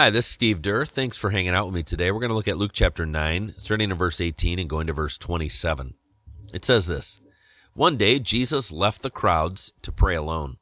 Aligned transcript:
Hi, 0.00 0.08
this 0.08 0.24
is 0.24 0.32
Steve 0.32 0.62
Durr. 0.62 0.86
Thanks 0.86 1.18
for 1.18 1.28
hanging 1.28 1.54
out 1.54 1.66
with 1.66 1.74
me 1.74 1.82
today. 1.82 2.10
We're 2.10 2.20
going 2.20 2.30
to 2.30 2.34
look 2.34 2.48
at 2.48 2.56
Luke 2.56 2.70
chapter 2.72 3.04
9, 3.04 3.56
starting 3.58 3.90
in 3.90 3.98
verse 3.98 4.18
18 4.18 4.58
and 4.58 4.66
going 4.66 4.86
to 4.86 4.94
verse 4.94 5.18
27. 5.18 5.92
It 6.54 6.64
says 6.64 6.86
this 6.86 7.20
One 7.74 7.98
day 7.98 8.18
Jesus 8.18 8.72
left 8.72 9.02
the 9.02 9.10
crowds 9.10 9.74
to 9.82 9.92
pray 9.92 10.14
alone. 10.14 10.56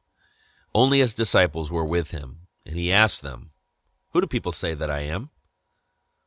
Only 0.75 0.99
his 0.99 1.15
disciples 1.15 1.71
were 1.71 1.85
with 1.85 2.11
him, 2.11 2.49
and 2.67 2.75
he 2.75 2.91
asked 2.91 3.23
them, 3.23 3.51
Who 4.11 4.21
do 4.21 4.27
people 4.27 4.51
say 4.51 4.75
that 4.75 4.91
I 4.91 5.03
am? 5.03 5.31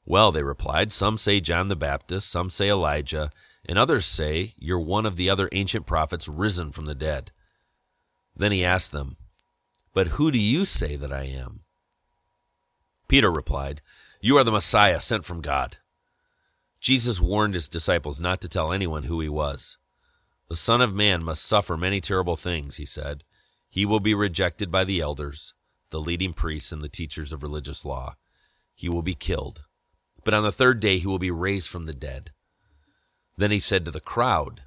Well, 0.06 0.32
they 0.32 0.44
replied, 0.44 0.94
Some 0.94 1.18
say 1.18 1.42
John 1.42 1.68
the 1.68 1.76
Baptist, 1.76 2.30
some 2.30 2.50
say 2.50 2.70
Elijah, 2.70 3.30
and 3.66 3.78
others 3.78 4.06
say 4.06 4.54
you're 4.58 4.80
one 4.80 5.06
of 5.06 5.18
the 5.18 5.30
other 5.30 5.50
ancient 5.52 5.86
prophets 5.86 6.30
risen 6.30 6.72
from 6.72 6.86
the 6.86 6.96
dead. 6.96 7.34
Then 8.38 8.54
he 8.54 8.64
asked 8.64 8.94
them, 8.94 9.18
But 9.94 10.08
who 10.16 10.32
do 10.32 10.40
you 10.40 10.64
say 10.64 10.96
that 10.96 11.12
I 11.12 11.24
am? 11.24 11.64
Peter 13.12 13.30
replied, 13.30 13.82
You 14.22 14.38
are 14.38 14.44
the 14.46 14.54
Messiah 14.54 15.02
sent 15.02 15.26
from 15.26 15.42
God. 15.42 15.80
Jesus 16.80 17.20
warned 17.20 17.54
his 17.54 17.68
disciples 17.68 18.22
not 18.22 18.40
to 18.40 18.48
tell 18.48 18.72
anyone 18.72 19.04
who 19.04 19.20
he 19.20 19.28
was. 19.28 19.78
The 20.48 20.56
Son 20.56 20.80
of 20.80 20.96
Man 20.96 21.26
must 21.26 21.44
suffer 21.44 21.76
many 21.76 22.00
terrible 22.00 22.38
things, 22.38 22.78
he 22.78 22.86
said. 22.86 23.26
He 23.68 23.86
will 23.86 24.00
be 24.00 24.14
rejected 24.14 24.72
by 24.72 24.86
the 24.86 25.02
elders, 25.02 25.54
the 25.90 26.00
leading 26.00 26.32
priests, 26.32 26.72
and 26.72 26.82
the 26.82 26.88
teachers 26.88 27.34
of 27.34 27.44
religious 27.44 27.84
law. 27.84 28.16
He 28.74 28.88
will 28.88 29.02
be 29.02 29.14
killed. 29.14 29.66
But 30.24 30.34
on 30.34 30.44
the 30.44 30.54
third 30.54 30.80
day 30.80 30.98
he 30.98 31.08
will 31.08 31.20
be 31.20 31.32
raised 31.32 31.68
from 31.68 31.88
the 31.88 31.94
dead. 31.94 32.32
Then 33.36 33.52
he 33.52 33.60
said 33.60 33.84
to 33.84 33.92
the 33.92 34.00
crowd, 34.00 34.62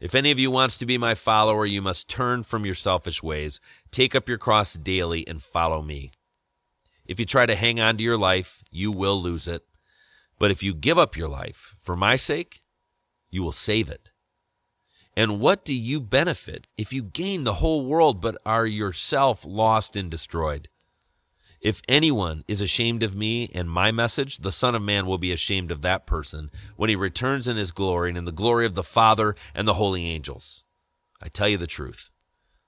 If 0.00 0.14
any 0.14 0.30
of 0.30 0.38
you 0.38 0.50
wants 0.50 0.78
to 0.78 0.86
be 0.86 0.96
my 0.96 1.14
follower, 1.14 1.66
you 1.66 1.82
must 1.82 2.08
turn 2.08 2.42
from 2.42 2.64
your 2.64 2.74
selfish 2.74 3.22
ways, 3.22 3.60
take 3.90 4.14
up 4.14 4.30
your 4.30 4.38
cross 4.38 4.72
daily, 4.72 5.28
and 5.28 5.42
follow 5.42 5.82
me. 5.82 6.10
If 7.06 7.20
you 7.20 7.26
try 7.26 7.46
to 7.46 7.54
hang 7.54 7.80
on 7.80 7.96
to 7.96 8.02
your 8.02 8.18
life, 8.18 8.62
you 8.70 8.90
will 8.90 9.20
lose 9.20 9.48
it. 9.48 9.62
But 10.38 10.50
if 10.50 10.62
you 10.62 10.74
give 10.74 10.98
up 10.98 11.16
your 11.16 11.28
life 11.28 11.74
for 11.78 11.96
my 11.96 12.16
sake, 12.16 12.62
you 13.30 13.42
will 13.42 13.52
save 13.52 13.88
it. 13.88 14.10
And 15.16 15.40
what 15.40 15.64
do 15.64 15.74
you 15.74 16.00
benefit 16.00 16.66
if 16.76 16.92
you 16.92 17.02
gain 17.02 17.44
the 17.44 17.54
whole 17.54 17.86
world 17.86 18.20
but 18.20 18.36
are 18.44 18.66
yourself 18.66 19.44
lost 19.46 19.96
and 19.96 20.10
destroyed? 20.10 20.68
If 21.60 21.80
anyone 21.88 22.44
is 22.46 22.60
ashamed 22.60 23.02
of 23.02 23.16
me 23.16 23.50
and 23.54 23.70
my 23.70 23.90
message, 23.90 24.38
the 24.38 24.52
Son 24.52 24.74
of 24.74 24.82
Man 24.82 25.06
will 25.06 25.16
be 25.16 25.32
ashamed 25.32 25.70
of 25.70 25.80
that 25.82 26.06
person 26.06 26.50
when 26.76 26.90
he 26.90 26.96
returns 26.96 27.48
in 27.48 27.56
his 27.56 27.72
glory 27.72 28.10
and 28.10 28.18
in 28.18 28.26
the 28.26 28.32
glory 28.32 28.66
of 28.66 28.74
the 28.74 28.84
Father 28.84 29.34
and 29.54 29.66
the 29.66 29.74
holy 29.74 30.04
angels. 30.04 30.64
I 31.20 31.28
tell 31.28 31.48
you 31.48 31.56
the 31.56 31.66
truth. 31.66 32.10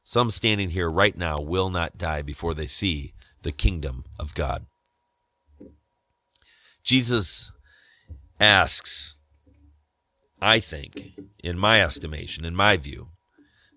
Some 0.02 0.30
standing 0.30 0.70
here 0.70 0.89
right 0.89 1.17
now 1.17 1.36
will 1.39 1.69
not 1.69 1.98
die 1.98 2.23
before 2.23 2.55
they 2.55 2.67
see 2.67 3.12
the 3.42 3.53
kingdom 3.53 4.05
of 4.19 4.34
God. 4.34 4.67
Jesus 6.83 7.53
asks, 8.41 9.14
I 10.41 10.61
think, 10.61 11.19
in 11.42 11.58
my 11.58 11.83
estimation, 11.83 12.45
in 12.45 12.55
my 12.55 12.77
view, 12.77 13.08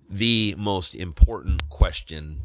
the 0.09 0.55
most 0.57 0.95
important 0.95 1.69
question 1.69 2.41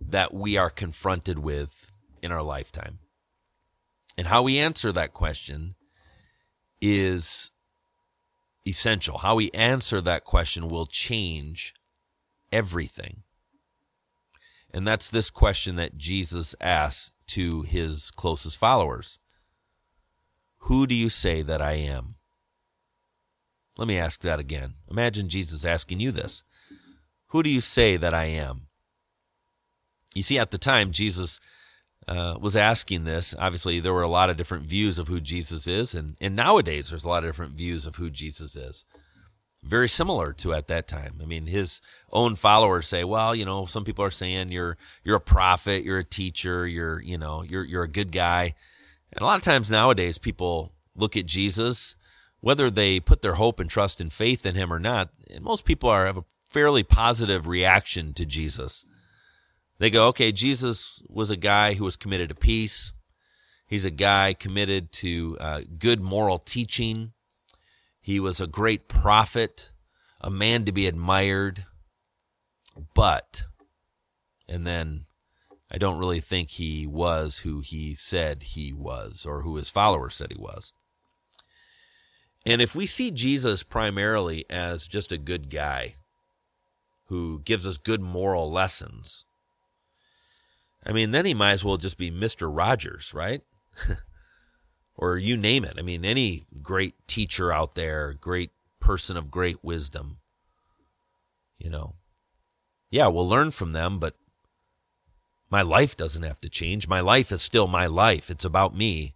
that 0.00 0.32
we 0.32 0.56
are 0.56 0.70
confronted 0.70 1.38
with 1.38 1.90
in 2.22 2.30
our 2.30 2.42
lifetime. 2.42 2.98
And 4.16 4.26
how 4.26 4.42
we 4.42 4.58
answer 4.58 4.92
that 4.92 5.12
question 5.12 5.74
is 6.80 7.50
essential. 8.66 9.18
How 9.18 9.36
we 9.36 9.50
answer 9.52 10.00
that 10.00 10.24
question 10.24 10.68
will 10.68 10.86
change 10.86 11.74
everything. 12.52 13.22
And 14.72 14.86
that's 14.86 15.10
this 15.10 15.30
question 15.30 15.76
that 15.76 15.98
Jesus 15.98 16.54
asks 16.60 17.10
to 17.28 17.62
his 17.62 18.10
closest 18.10 18.58
followers 18.58 19.18
Who 20.58 20.86
do 20.86 20.94
you 20.94 21.08
say 21.08 21.42
that 21.42 21.60
I 21.60 21.72
am? 21.72 22.16
Let 23.76 23.88
me 23.88 23.98
ask 23.98 24.20
that 24.22 24.38
again. 24.38 24.74
Imagine 24.90 25.28
Jesus 25.28 25.64
asking 25.64 26.00
you 26.00 26.10
this 26.10 26.42
Who 27.28 27.42
do 27.42 27.50
you 27.50 27.60
say 27.60 27.96
that 27.96 28.14
I 28.14 28.24
am? 28.24 28.68
You 30.14 30.22
see, 30.22 30.38
at 30.38 30.50
the 30.50 30.58
time, 30.58 30.92
Jesus 30.92 31.40
uh, 32.06 32.36
was 32.38 32.56
asking 32.56 33.04
this. 33.04 33.34
Obviously, 33.38 33.80
there 33.80 33.94
were 33.94 34.02
a 34.02 34.08
lot 34.08 34.28
of 34.28 34.36
different 34.36 34.66
views 34.66 34.98
of 34.98 35.08
who 35.08 35.20
Jesus 35.20 35.66
is, 35.66 35.94
and, 35.94 36.16
and 36.20 36.36
nowadays 36.36 36.90
there's 36.90 37.04
a 37.04 37.08
lot 37.08 37.24
of 37.24 37.30
different 37.30 37.54
views 37.54 37.86
of 37.86 37.96
who 37.96 38.10
Jesus 38.10 38.56
is 38.56 38.84
very 39.62 39.88
similar 39.88 40.32
to 40.32 40.52
at 40.52 40.66
that 40.68 40.88
time. 40.88 41.20
I 41.22 41.24
mean, 41.24 41.46
his 41.46 41.80
own 42.10 42.34
followers 42.36 42.88
say, 42.88 43.04
"Well, 43.04 43.34
you 43.34 43.44
know, 43.44 43.64
some 43.64 43.84
people 43.84 44.04
are 44.04 44.10
saying 44.10 44.50
you're 44.50 44.76
you're 45.04 45.16
a 45.16 45.20
prophet, 45.20 45.84
you're 45.84 46.00
a 46.00 46.04
teacher, 46.04 46.66
you're 46.66 47.00
you 47.00 47.16
know, 47.16 47.42
you're 47.42 47.64
you're 47.64 47.84
a 47.84 47.88
good 47.88 48.12
guy." 48.12 48.54
And 49.12 49.22
a 49.22 49.24
lot 49.24 49.36
of 49.36 49.42
times 49.42 49.70
nowadays, 49.70 50.18
people 50.18 50.72
look 50.96 51.16
at 51.16 51.26
Jesus, 51.26 51.94
whether 52.40 52.70
they 52.70 52.98
put 52.98 53.22
their 53.22 53.34
hope 53.34 53.60
and 53.60 53.70
trust 53.70 54.00
and 54.00 54.12
faith 54.12 54.44
in 54.44 54.54
him 54.54 54.72
or 54.72 54.80
not. 54.80 55.10
And 55.30 55.44
most 55.44 55.64
people 55.64 55.88
are 55.88 56.06
have 56.06 56.18
a 56.18 56.24
fairly 56.48 56.82
positive 56.82 57.46
reaction 57.46 58.14
to 58.14 58.26
Jesus. 58.26 58.84
They 59.78 59.90
go, 59.90 60.08
"Okay, 60.08 60.32
Jesus 60.32 61.02
was 61.08 61.30
a 61.30 61.36
guy 61.36 61.74
who 61.74 61.84
was 61.84 61.96
committed 61.96 62.28
to 62.30 62.34
peace. 62.34 62.92
He's 63.66 63.84
a 63.84 63.90
guy 63.90 64.34
committed 64.34 64.92
to 64.92 65.36
uh, 65.40 65.60
good 65.78 66.00
moral 66.00 66.38
teaching." 66.38 67.12
He 68.02 68.18
was 68.18 68.40
a 68.40 68.48
great 68.48 68.88
prophet, 68.88 69.70
a 70.20 70.28
man 70.28 70.64
to 70.64 70.72
be 70.72 70.88
admired, 70.88 71.66
but, 72.94 73.44
and 74.48 74.66
then 74.66 75.06
I 75.70 75.78
don't 75.78 75.98
really 75.98 76.20
think 76.20 76.50
he 76.50 76.84
was 76.84 77.38
who 77.38 77.60
he 77.60 77.94
said 77.94 78.42
he 78.42 78.72
was 78.72 79.24
or 79.24 79.42
who 79.42 79.54
his 79.54 79.70
followers 79.70 80.16
said 80.16 80.32
he 80.32 80.42
was. 80.42 80.72
And 82.44 82.60
if 82.60 82.74
we 82.74 82.86
see 82.86 83.12
Jesus 83.12 83.62
primarily 83.62 84.44
as 84.50 84.88
just 84.88 85.12
a 85.12 85.18
good 85.18 85.48
guy 85.48 85.94
who 87.06 87.40
gives 87.44 87.64
us 87.64 87.78
good 87.78 88.00
moral 88.00 88.50
lessons, 88.50 89.26
I 90.84 90.92
mean, 90.92 91.12
then 91.12 91.24
he 91.24 91.34
might 91.34 91.52
as 91.52 91.64
well 91.64 91.76
just 91.76 91.98
be 91.98 92.10
Mr. 92.10 92.50
Rogers, 92.52 93.14
right? 93.14 93.42
or 94.96 95.18
you 95.18 95.36
name 95.36 95.64
it. 95.64 95.76
I 95.78 95.82
mean, 95.82 96.04
any 96.04 96.46
great 96.62 96.94
teacher 97.06 97.52
out 97.52 97.74
there, 97.74 98.12
great 98.12 98.50
person 98.80 99.16
of 99.16 99.30
great 99.30 99.62
wisdom, 99.62 100.18
you 101.58 101.70
know. 101.70 101.94
Yeah, 102.90 103.06
we'll 103.06 103.28
learn 103.28 103.52
from 103.52 103.72
them, 103.72 103.98
but 103.98 104.16
my 105.50 105.62
life 105.62 105.96
doesn't 105.96 106.22
have 106.22 106.40
to 106.40 106.48
change. 106.48 106.88
My 106.88 107.00
life 107.00 107.32
is 107.32 107.42
still 107.42 107.66
my 107.68 107.86
life. 107.86 108.30
It's 108.30 108.44
about 108.44 108.76
me. 108.76 109.14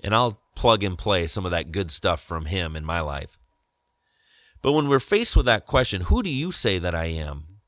And 0.00 0.14
I'll 0.14 0.40
plug 0.54 0.82
and 0.82 0.98
play 0.98 1.26
some 1.26 1.44
of 1.44 1.50
that 1.50 1.72
good 1.72 1.90
stuff 1.90 2.20
from 2.20 2.46
him 2.46 2.76
in 2.76 2.84
my 2.84 3.00
life. 3.00 3.38
But 4.62 4.72
when 4.72 4.88
we're 4.88 5.00
faced 5.00 5.36
with 5.36 5.46
that 5.46 5.66
question, 5.66 6.02
who 6.02 6.22
do 6.22 6.30
you 6.30 6.50
say 6.50 6.78
that 6.78 6.94
I 6.94 7.06
am? 7.06 7.60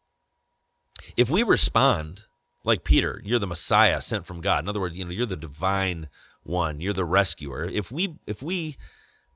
If 1.17 1.31
we 1.31 1.43
respond 1.43 2.25
like 2.65 2.83
Peter, 2.85 3.21
you're 3.25 3.39
the 3.39 3.47
Messiah 3.47 4.01
sent 4.01 4.27
from 4.27 4.41
God. 4.41 4.65
In 4.65 4.69
other 4.69 4.81
words, 4.81 4.97
you 4.97 5.05
know, 5.05 5.11
you're 5.11 5.27
the 5.27 5.37
divine 5.37 6.09
one 6.43 6.81
you're 6.81 6.93
the 6.93 7.05
rescuer. 7.05 7.65
If 7.65 7.91
we 7.91 8.17
if 8.27 8.43
we 8.43 8.77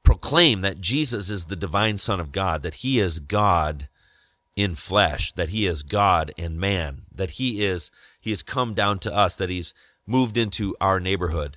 proclaim 0.02 0.60
that 0.62 0.80
Jesus 0.80 1.30
is 1.30 1.46
the 1.46 1.56
divine 1.56 1.98
son 1.98 2.20
of 2.20 2.32
God 2.32 2.62
that 2.62 2.74
he 2.76 2.98
is 2.98 3.20
God 3.20 3.88
in 4.54 4.74
flesh 4.74 5.32
that 5.32 5.50
he 5.50 5.66
is 5.66 5.82
God 5.82 6.32
and 6.36 6.58
man 6.58 7.02
that 7.14 7.32
he 7.32 7.64
is 7.64 7.90
he 8.20 8.30
has 8.30 8.42
come 8.42 8.74
down 8.74 8.98
to 9.00 9.14
us 9.14 9.36
that 9.36 9.48
he's 9.48 9.72
moved 10.06 10.36
into 10.36 10.74
our 10.80 11.00
neighborhood 11.00 11.56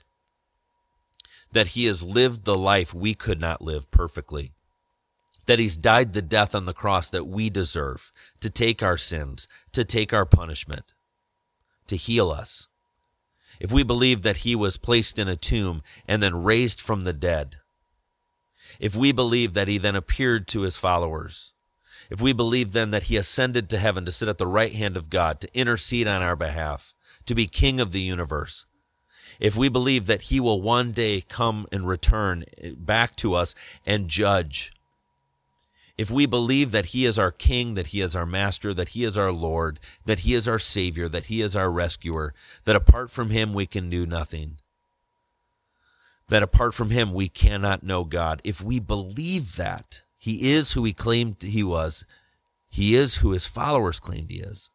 that 1.52 1.70
he 1.70 1.86
has 1.86 2.04
lived 2.04 2.46
the 2.46 2.56
life 2.56 2.94
we 2.94 3.14
could 3.14 3.40
not 3.40 3.62
live 3.62 3.90
perfectly 3.92 4.54
that 5.46 5.60
he's 5.60 5.78
died 5.78 6.14
the 6.14 6.22
death 6.22 6.56
on 6.56 6.66
the 6.66 6.74
cross 6.74 7.10
that 7.10 7.26
we 7.26 7.50
deserve 7.50 8.12
to 8.40 8.50
take 8.50 8.82
our 8.82 8.98
sins 8.98 9.48
to 9.74 9.84
take 9.84 10.14
our 10.14 10.26
punishment 10.26 10.94
to 11.88 11.98
heal 11.98 12.32
us 12.32 12.70
if 13.60 13.72
we 13.72 13.84
believe 13.84 14.22
that 14.24 14.38
he 14.38 14.56
was 14.56 14.78
placed 14.78 15.18
in 15.20 15.28
a 15.28 15.36
tomb 15.36 15.82
and 16.08 16.22
then 16.22 16.44
raised 16.44 16.82
from 16.82 17.04
the 17.04 17.14
dead, 17.14 17.58
if 18.80 18.96
we 18.96 19.12
believe 19.12 19.54
that 19.54 19.68
he 19.68 19.78
then 19.78 19.96
appeared 19.96 20.48
to 20.50 20.62
his 20.62 20.78
followers, 20.78 21.54
if 22.10 22.22
we 22.22 22.34
believe 22.34 22.74
then 22.74 22.92
that 22.92 23.04
he 23.04 23.18
ascended 23.18 23.70
to 23.70 23.80
heaven 23.80 24.06
to 24.06 24.12
sit 24.12 24.30
at 24.30 24.38
the 24.38 24.48
right 24.48 24.74
hand 24.74 24.98
of 24.98 25.10
God, 25.10 25.40
to 25.42 25.58
intercede 25.58 26.08
on 26.08 26.22
our 26.22 26.36
behalf, 26.36 26.94
to 27.26 27.36
be 27.36 27.48
king 27.48 27.80
of 27.80 27.92
the 27.92 28.02
universe, 28.02 28.66
if 29.40 29.56
we 29.56 29.70
believe 29.70 30.06
that 30.08 30.24
he 30.24 30.40
will 30.40 30.62
one 30.62 30.92
day 30.92 31.22
come 31.22 31.68
and 31.72 31.88
return 31.88 32.46
back 32.78 33.16
to 33.18 33.34
us 33.34 33.56
and 33.86 34.08
judge, 34.08 34.72
if 35.98 36.12
we 36.12 36.26
believe 36.26 36.72
that 36.72 36.88
He 36.88 37.06
is 37.06 37.18
our 37.18 37.32
King, 37.32 37.76
that 37.76 37.88
He 37.88 38.02
is 38.02 38.16
our 38.16 38.26
Master, 38.26 38.74
that 38.74 38.90
He 38.90 39.04
is 39.04 39.18
our 39.18 39.32
Lord, 39.32 39.80
that 40.06 40.20
He 40.20 40.34
is 40.34 40.48
our 40.48 40.60
Savior, 40.60 41.08
that 41.10 41.26
He 41.26 41.42
is 41.42 41.56
our 41.56 41.72
rescuer, 41.72 42.34
that 42.66 42.76
apart 42.76 43.12
from 43.12 43.30
Him 43.30 43.54
we 43.54 43.66
can 43.66 43.90
do 43.90 44.06
nothing, 44.06 44.58
that 46.28 46.44
apart 46.44 46.74
from 46.74 46.90
Him 46.90 47.14
we 47.14 47.30
cannot 47.30 47.84
know 47.84 48.04
God, 48.04 48.42
if 48.44 48.62
we 48.62 48.80
believe 48.80 49.56
that 49.56 50.02
He 50.18 50.52
is 50.52 50.74
who 50.74 50.84
He 50.84 50.94
claimed 50.94 51.42
He 51.42 51.64
was, 51.64 52.06
He 52.70 52.96
is 52.96 53.18
who 53.18 53.32
His 53.32 53.48
followers 53.48 54.00
claimed 54.00 54.30
He 54.30 54.40
is, 54.40 54.70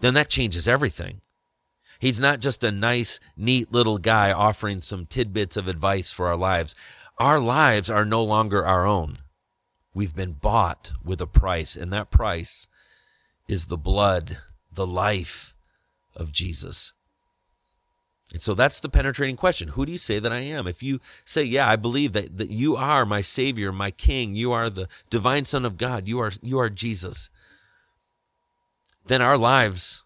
then 0.00 0.12
that 0.14 0.28
changes 0.28 0.68
everything. 0.68 1.22
He's 1.98 2.20
not 2.20 2.40
just 2.40 2.62
a 2.62 2.70
nice, 2.70 3.18
neat 3.34 3.72
little 3.72 3.96
guy 3.96 4.30
offering 4.30 4.82
some 4.82 5.06
tidbits 5.06 5.56
of 5.56 5.68
advice 5.68 6.12
for 6.12 6.26
our 6.26 6.36
lives. 6.36 6.74
Our 7.18 7.40
lives 7.40 7.88
are 7.88 8.04
no 8.04 8.22
longer 8.22 8.62
our 8.66 8.84
own. 8.84 9.14
We've 9.96 10.14
been 10.14 10.32
bought 10.32 10.92
with 11.02 11.22
a 11.22 11.26
price, 11.26 11.74
and 11.74 11.90
that 11.90 12.10
price 12.10 12.68
is 13.48 13.68
the 13.68 13.78
blood, 13.78 14.36
the 14.70 14.86
life 14.86 15.56
of 16.14 16.32
Jesus. 16.32 16.92
And 18.30 18.42
so 18.42 18.52
that's 18.52 18.78
the 18.78 18.90
penetrating 18.90 19.36
question. 19.36 19.68
Who 19.68 19.86
do 19.86 19.92
you 19.92 19.96
say 19.96 20.18
that 20.18 20.34
I 20.34 20.40
am? 20.40 20.66
If 20.66 20.82
you 20.82 21.00
say, 21.24 21.44
Yeah, 21.44 21.66
I 21.66 21.76
believe 21.76 22.12
that, 22.12 22.36
that 22.36 22.50
you 22.50 22.76
are 22.76 23.06
my 23.06 23.22
Savior, 23.22 23.72
my 23.72 23.90
King, 23.90 24.34
you 24.34 24.52
are 24.52 24.68
the 24.68 24.86
divine 25.08 25.46
Son 25.46 25.64
of 25.64 25.78
God, 25.78 26.06
you 26.06 26.18
are 26.20 26.32
you 26.42 26.58
are 26.58 26.68
Jesus, 26.68 27.30
then 29.06 29.22
our 29.22 29.38
lives 29.38 30.04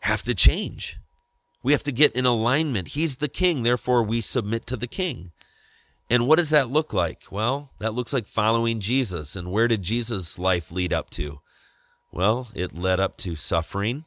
have 0.00 0.22
to 0.22 0.34
change. 0.34 0.98
We 1.62 1.72
have 1.72 1.82
to 1.82 1.92
get 1.92 2.12
in 2.12 2.24
alignment. 2.24 2.88
He's 2.88 3.16
the 3.16 3.28
king, 3.28 3.64
therefore 3.64 4.02
we 4.02 4.22
submit 4.22 4.66
to 4.68 4.78
the 4.78 4.86
king. 4.86 5.32
And 6.10 6.26
what 6.26 6.36
does 6.36 6.50
that 6.50 6.70
look 6.70 6.92
like? 6.92 7.22
Well, 7.30 7.70
that 7.78 7.94
looks 7.94 8.12
like 8.12 8.26
following 8.26 8.80
Jesus. 8.80 9.36
And 9.36 9.50
where 9.50 9.68
did 9.68 9.82
Jesus' 9.82 10.38
life 10.38 10.70
lead 10.70 10.92
up 10.92 11.10
to? 11.10 11.40
Well, 12.12 12.48
it 12.54 12.76
led 12.76 13.00
up 13.00 13.16
to 13.18 13.34
suffering, 13.34 14.04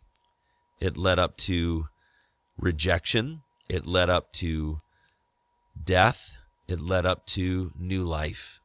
it 0.80 0.96
led 0.96 1.20
up 1.20 1.36
to 1.40 1.88
rejection, 2.58 3.42
it 3.68 3.86
led 3.86 4.10
up 4.10 4.32
to 4.34 4.80
death, 5.84 6.38
it 6.70 6.80
led 6.80 7.06
up 7.06 7.26
to 7.28 7.74
new 7.78 8.04
life. 8.04 8.62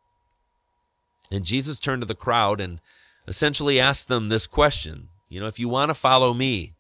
And 1.33 1.45
Jesus 1.45 1.81
turned 1.81 2.03
to 2.03 2.07
the 2.07 2.15
crowd 2.15 2.61
and 2.61 2.81
essentially 3.27 3.81
asked 3.81 4.07
them 4.07 4.29
this 4.29 4.47
question 4.47 5.09
You 5.29 5.41
know, 5.41 5.47
if 5.47 5.59
you 5.59 5.69
want 5.69 5.89
to 5.89 5.95
follow 5.95 6.35
me, 6.35 6.75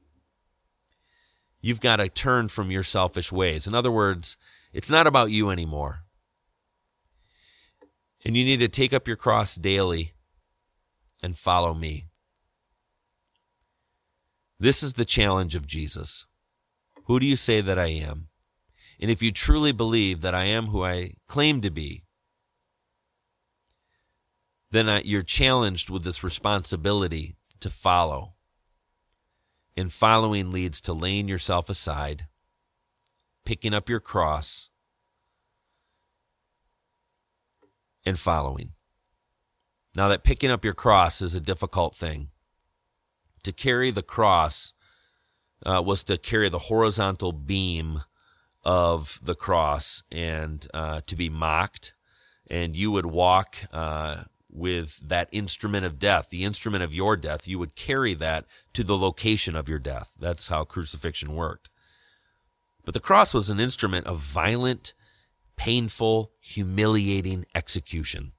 you've 1.60 1.81
got 1.81 1.96
to 1.96 2.08
turn 2.08 2.49
from 2.49 2.70
your 2.70 2.84
selfish 2.84 3.32
ways. 3.32 3.66
In 3.66 3.75
other 3.75 3.90
words, 3.90 4.37
it's 4.72 4.90
not 4.90 5.08
about 5.08 5.31
you 5.31 5.50
anymore. 5.50 6.04
And 8.25 8.37
you 8.37 8.45
need 8.45 8.59
to 8.59 8.69
take 8.69 8.93
up 8.93 9.09
your 9.09 9.17
cross 9.17 9.57
daily 9.57 10.13
and 11.23 11.37
follow 11.37 11.75
me. 11.75 12.07
This 14.59 14.83
is 14.83 14.95
the 14.95 15.05
challenge 15.05 15.57
of 15.57 15.67
Jesus. 15.67 16.27
Who 17.07 17.19
do 17.19 17.27
you 17.27 17.37
say 17.37 17.61
that 17.61 17.79
I 17.79 17.87
am? 17.87 18.29
And 19.01 19.11
if 19.11 19.23
you 19.23 19.33
truly 19.33 19.73
believe 19.73 20.21
that 20.21 20.35
I 20.35 20.45
am 20.45 20.67
who 20.67 20.85
I 20.85 21.15
claim 21.27 21.61
to 21.63 21.71
be, 21.71 22.05
then 24.71 24.89
I, 24.89 25.03
you're 25.03 25.23
challenged 25.23 25.91
with 25.91 26.05
this 26.05 26.23
responsibility 26.23 27.37
to 27.61 27.71
follow. 27.71 28.35
And 29.77 29.93
following 29.93 30.51
leads 30.51 30.81
to 30.83 30.93
laying 30.93 31.29
yourself 31.29 31.69
aside, 31.69 32.27
picking 33.45 33.75
up 33.75 33.89
your 33.89 34.01
cross, 34.01 34.71
and 38.04 38.19
following. 38.19 38.72
Now, 39.94 40.08
that 40.08 40.25
picking 40.25 40.50
up 40.50 40.64
your 40.64 40.75
cross 40.75 41.20
is 41.20 41.34
a 41.34 41.40
difficult 41.40 41.94
thing. 41.94 42.28
To 43.44 43.52
carry 43.52 43.90
the 43.90 44.02
cross 44.02 44.72
uh, 45.64 45.82
was 45.84 46.04
to 46.04 46.16
carry 46.16 46.49
the 46.49 46.58
horizontal 46.58 47.32
beam 47.32 48.02
of 48.64 49.20
the 49.22 49.34
cross 49.34 50.02
and 50.10 50.66
uh, 50.72 51.00
to 51.06 51.16
be 51.16 51.28
mocked. 51.28 51.94
And 52.49 52.76
you 52.76 52.90
would 52.90 53.06
walk 53.06 53.56
uh, 53.72 54.25
with 54.52 54.99
that 55.02 55.28
instrument 55.32 55.87
of 55.87 55.99
death, 55.99 56.28
the 56.28 56.44
instrument 56.44 56.84
of 56.84 56.94
your 56.94 57.16
death, 57.16 57.49
you 57.49 57.58
would 57.58 57.75
carry 57.75 58.14
that 58.14 58.44
to 58.75 58.84
the 58.84 58.96
location 58.96 59.56
of 59.56 59.69
your 59.69 59.78
death. 59.78 60.12
That's 60.19 60.49
how 60.49 60.64
crucifixion 60.64 61.34
worked. 61.34 61.70
But 62.84 62.94
the 62.94 63.00
cross 63.00 63.32
was 63.32 63.49
an 63.49 63.60
instrument 63.60 64.06
of 64.06 64.19
violent, 64.19 64.93
painful, 65.62 66.32
humiliating 66.41 67.47
execution. 67.55 68.32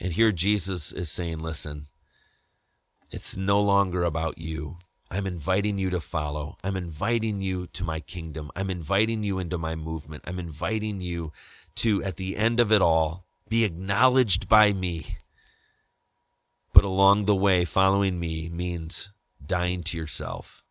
And 0.00 0.12
here 0.12 0.32
Jesus 0.32 0.92
is 0.92 1.08
saying, 1.08 1.38
listen, 1.38 1.86
it's 3.12 3.36
no 3.36 3.60
longer 3.60 4.02
about 4.02 4.38
you. 4.38 4.78
I'm 5.08 5.24
inviting 5.24 5.78
you 5.78 5.88
to 5.90 6.00
follow. 6.00 6.56
I'm 6.64 6.76
inviting 6.76 7.42
you 7.42 7.68
to 7.74 7.84
my 7.84 8.00
kingdom. 8.00 8.50
I'm 8.56 8.70
inviting 8.70 9.22
you 9.22 9.38
into 9.38 9.56
my 9.56 9.76
movement. 9.76 10.24
I'm 10.26 10.40
inviting 10.40 11.00
you 11.00 11.30
to, 11.76 12.02
at 12.02 12.16
the 12.16 12.36
end 12.36 12.58
of 12.58 12.72
it 12.72 12.82
all, 12.82 13.24
be 13.48 13.62
acknowledged 13.62 14.48
by 14.48 14.72
me. 14.72 15.18
But 16.74 16.82
along 16.82 17.26
the 17.26 17.36
way, 17.36 17.64
following 17.64 18.18
me 18.18 18.48
means 18.48 19.12
dying 19.46 19.84
to 19.84 19.96
yourself 19.96 20.64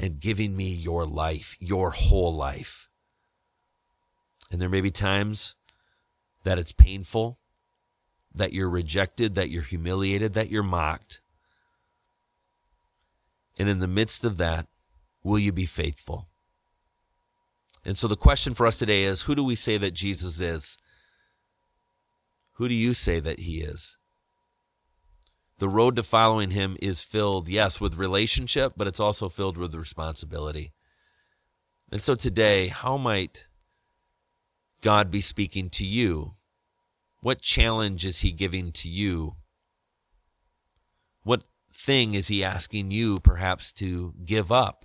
and 0.00 0.18
giving 0.18 0.56
me 0.56 0.70
your 0.70 1.04
life, 1.04 1.58
your 1.60 1.90
whole 1.90 2.34
life. 2.34 2.87
And 4.50 4.60
there 4.60 4.68
may 4.68 4.80
be 4.80 4.90
times 4.90 5.56
that 6.44 6.58
it's 6.58 6.72
painful, 6.72 7.38
that 8.34 8.52
you're 8.52 8.70
rejected, 8.70 9.34
that 9.34 9.50
you're 9.50 9.62
humiliated, 9.62 10.32
that 10.34 10.48
you're 10.48 10.62
mocked. 10.62 11.20
And 13.58 13.68
in 13.68 13.80
the 13.80 13.88
midst 13.88 14.24
of 14.24 14.38
that, 14.38 14.68
will 15.22 15.38
you 15.38 15.52
be 15.52 15.66
faithful? 15.66 16.28
And 17.84 17.96
so 17.96 18.06
the 18.08 18.16
question 18.16 18.54
for 18.54 18.66
us 18.66 18.78
today 18.78 19.04
is 19.04 19.22
who 19.22 19.34
do 19.34 19.44
we 19.44 19.56
say 19.56 19.78
that 19.78 19.94
Jesus 19.94 20.40
is? 20.40 20.78
Who 22.52 22.68
do 22.68 22.74
you 22.74 22.94
say 22.94 23.20
that 23.20 23.40
he 23.40 23.60
is? 23.60 23.96
The 25.58 25.68
road 25.68 25.96
to 25.96 26.02
following 26.02 26.52
him 26.52 26.76
is 26.80 27.02
filled, 27.02 27.48
yes, 27.48 27.80
with 27.80 27.96
relationship, 27.96 28.74
but 28.76 28.86
it's 28.86 29.00
also 29.00 29.28
filled 29.28 29.58
with 29.58 29.74
responsibility. 29.74 30.72
And 31.90 32.00
so 32.00 32.14
today, 32.14 32.68
how 32.68 32.96
might 32.96 33.47
God 34.80 35.10
be 35.10 35.20
speaking 35.20 35.70
to 35.70 35.86
you? 35.86 36.34
What 37.20 37.40
challenge 37.40 38.04
is 38.04 38.20
he 38.20 38.30
giving 38.32 38.70
to 38.72 38.88
you? 38.88 39.36
What 41.24 41.44
thing 41.72 42.14
is 42.14 42.28
he 42.28 42.44
asking 42.44 42.90
you 42.90 43.18
perhaps 43.18 43.72
to 43.74 44.14
give 44.24 44.52
up? 44.52 44.84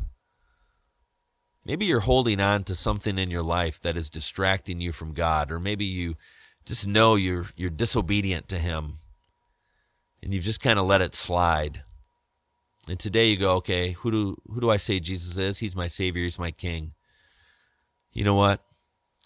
Maybe 1.65 1.85
you're 1.85 2.01
holding 2.01 2.41
on 2.41 2.63
to 2.65 2.75
something 2.75 3.17
in 3.17 3.31
your 3.31 3.43
life 3.43 3.81
that 3.81 3.95
is 3.95 4.09
distracting 4.09 4.81
you 4.81 4.91
from 4.91 5.13
God, 5.13 5.51
or 5.51 5.59
maybe 5.59 5.85
you 5.85 6.15
just 6.65 6.87
know 6.87 7.15
you're 7.15 7.45
you're 7.55 7.69
disobedient 7.69 8.47
to 8.49 8.59
him 8.59 8.95
and 10.21 10.33
you've 10.33 10.43
just 10.43 10.61
kind 10.61 10.79
of 10.79 10.85
let 10.85 11.01
it 11.01 11.13
slide 11.13 11.83
and 12.87 12.99
today 12.99 13.27
you 13.29 13.37
go 13.37 13.55
okay 13.55 13.91
who 13.91 14.11
do 14.11 14.37
who 14.47 14.61
do 14.61 14.69
i 14.69 14.77
say 14.77 14.99
jesus 14.99 15.37
is 15.37 15.59
he's 15.59 15.75
my 15.75 15.87
savior 15.87 16.23
he's 16.23 16.39
my 16.39 16.51
king 16.51 16.93
you 18.13 18.23
know 18.23 18.35
what 18.35 18.61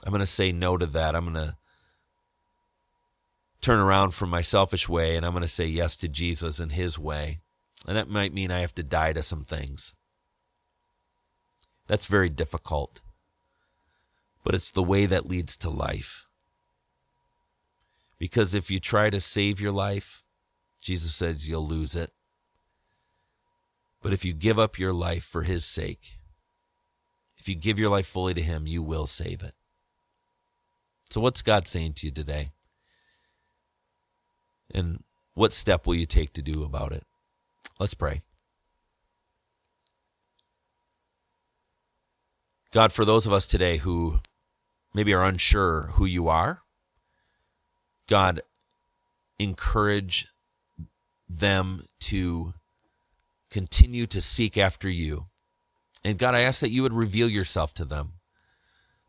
i'm 0.03 0.11
going 0.11 0.19
to 0.19 0.25
say 0.25 0.51
no 0.51 0.77
to 0.77 0.85
that. 0.85 1.15
I'm 1.15 1.33
going 1.33 1.47
to 1.47 1.55
turn 3.61 3.79
around 3.79 4.11
from 4.11 4.29
my 4.29 4.41
selfish 4.41 4.87
way 4.87 5.15
and 5.15 5.25
i'm 5.25 5.31
going 5.31 5.41
to 5.41 5.47
say 5.47 5.65
yes 5.65 5.95
to 5.97 6.07
jesus 6.07 6.59
and 6.59 6.71
his 6.71 6.97
way. 6.99 7.39
And 7.87 7.97
that 7.97 8.09
might 8.09 8.33
mean 8.33 8.51
i 8.51 8.59
have 8.59 8.75
to 8.75 8.83
die 8.83 9.13
to 9.13 9.23
some 9.23 9.43
things. 9.43 9.93
That's 11.87 12.05
very 12.05 12.29
difficult. 12.29 13.01
But 14.43 14.55
it's 14.55 14.71
the 14.71 14.83
way 14.83 15.05
that 15.05 15.27
leads 15.27 15.57
to 15.57 15.69
life. 15.69 16.27
Because 18.17 18.55
if 18.55 18.71
you 18.71 18.79
try 18.79 19.09
to 19.09 19.19
save 19.19 19.59
your 19.61 19.71
life, 19.71 20.23
Jesus 20.81 21.13
says 21.15 21.47
you'll 21.47 21.67
lose 21.67 21.95
it. 21.95 22.11
But 24.01 24.13
if 24.13 24.23
you 24.23 24.33
give 24.33 24.57
up 24.59 24.79
your 24.79 24.93
life 24.93 25.23
for 25.23 25.43
his 25.43 25.65
sake, 25.65 26.17
if 27.37 27.47
you 27.49 27.55
give 27.55 27.77
your 27.77 27.89
life 27.89 28.07
fully 28.07 28.33
to 28.33 28.41
him, 28.41 28.67
you 28.67 28.81
will 28.81 29.07
save 29.07 29.43
it. 29.43 29.53
So, 31.09 31.21
what's 31.21 31.41
God 31.41 31.67
saying 31.67 31.93
to 31.93 32.07
you 32.07 32.11
today? 32.11 32.49
And 34.73 35.03
what 35.33 35.53
step 35.53 35.87
will 35.87 35.95
you 35.95 36.05
take 36.05 36.33
to 36.33 36.41
do 36.41 36.63
about 36.63 36.91
it? 36.91 37.03
Let's 37.79 37.93
pray. 37.93 38.21
God, 42.71 42.91
for 42.91 43.05
those 43.05 43.25
of 43.25 43.33
us 43.33 43.47
today 43.47 43.77
who 43.77 44.19
maybe 44.93 45.13
are 45.13 45.23
unsure 45.23 45.89
who 45.93 46.05
you 46.05 46.27
are, 46.27 46.61
God, 48.07 48.41
encourage 49.39 50.27
them 51.29 51.85
to 51.99 52.53
continue 53.49 54.05
to 54.07 54.21
seek 54.21 54.57
after 54.57 54.89
you. 54.89 55.27
And 56.03 56.17
God, 56.17 56.35
I 56.35 56.41
ask 56.41 56.59
that 56.61 56.69
you 56.69 56.83
would 56.83 56.93
reveal 56.93 57.29
yourself 57.29 57.73
to 57.75 57.85
them, 57.85 58.13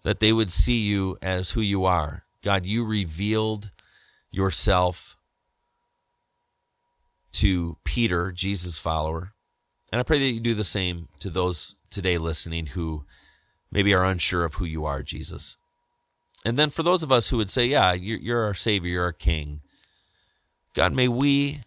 that 0.03 0.21
they 0.21 0.33
would 0.33 0.51
see 0.51 0.79
you 0.79 1.17
as 1.21 1.53
who 1.53 1.61
you 1.61 1.85
are. 1.85 2.25
God, 2.43 2.65
you 2.65 2.85
revealed 2.85 3.71
yourself 4.31 5.17
to 7.33 7.77
Peter, 7.85 8.33
Jesus' 8.33 8.79
follower. 8.79 9.33
And 9.93 10.01
I 10.01 10.03
pray 10.03 10.19
that 10.19 10.33
you 10.33 10.41
do 10.41 10.55
the 10.55 10.65
same 10.65 11.09
to 11.21 11.31
those 11.31 11.77
today 11.91 12.19
listening 12.19 12.67
who 12.67 13.05
maybe 13.71 13.95
are 13.95 14.05
unsure 14.05 14.45
of 14.45 14.55
who 14.55 14.65
you 14.65 14.85
are, 14.85 15.03
Jesus. 15.03 15.57
And 16.45 16.59
then 16.59 16.71
for 16.71 16.83
those 16.83 17.03
of 17.03 17.13
us 17.13 17.31
who 17.31 17.37
would 17.39 17.51
say, 17.51 17.67
yeah, 17.67 17.93
you're, 17.93 18.45
our 18.45 18.55
Savior, 18.55 18.93
you're 18.93 19.05
our 19.05 19.13
King, 19.13 19.61
God, 20.75 20.95
may 20.95 21.09
we 21.09 21.61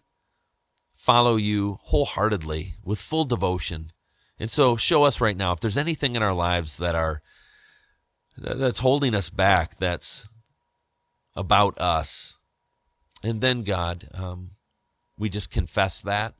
follow 0.93 1.35
you 1.35 1.79
wholeheartedly 1.83 2.75
with 2.83 2.99
full 2.99 3.25
devotion. 3.25 3.91
And 4.39 4.49
so 4.49 4.75
show 4.75 5.03
us 5.03 5.19
right 5.19 5.35
now 5.35 5.51
if 5.51 5.59
there's 5.59 5.77
anything 5.77 6.15
in 6.15 6.23
our 6.23 6.33
lives 6.33 6.77
that 6.77 6.95
are 6.95 7.21
that's 8.41 8.79
holding 8.79 9.13
us 9.13 9.29
back, 9.29 9.77
that's 9.77 10.27
about 11.35 11.79
us. 11.79 12.37
And 13.23 13.41
then 13.41 13.63
God, 13.63 14.09
um, 14.13 14.51
we 15.17 15.29
just 15.29 15.51
confess 15.51 16.01
that 16.01 16.33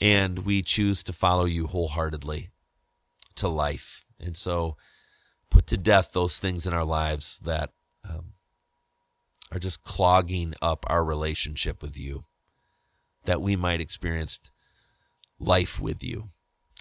and 0.00 0.40
we 0.40 0.62
choose 0.62 1.02
to 1.04 1.12
follow 1.12 1.46
you 1.46 1.66
wholeheartedly 1.66 2.50
to 3.36 3.48
life. 3.48 4.04
And 4.20 4.36
so 4.36 4.76
put 5.50 5.66
to 5.68 5.76
death 5.76 6.10
those 6.12 6.38
things 6.38 6.66
in 6.66 6.72
our 6.72 6.84
lives 6.84 7.38
that 7.44 7.70
um, 8.08 8.32
are 9.52 9.58
just 9.58 9.84
clogging 9.84 10.54
up 10.60 10.84
our 10.88 11.04
relationship 11.04 11.82
with 11.82 11.96
you, 11.96 12.24
that 13.24 13.40
we 13.40 13.56
might 13.56 13.80
experience 13.80 14.40
life 15.38 15.80
with 15.80 16.02
you. 16.02 16.30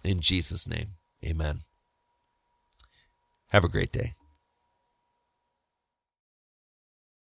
In 0.03 0.19
Jesus' 0.19 0.67
name, 0.67 0.93
amen. 1.24 1.66
Have 3.51 3.63
a 3.63 3.69
great 3.69 3.93
day. 3.93 4.16